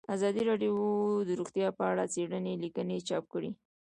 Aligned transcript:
ازادي 0.15 0.41
راډیو 0.49 0.75
د 1.27 1.29
روغتیا 1.39 1.67
په 1.77 1.83
اړه 1.91 2.03
څېړنیزې 2.13 2.61
لیکنې 2.63 2.97
چاپ 3.09 3.23
کړي. 3.33 3.49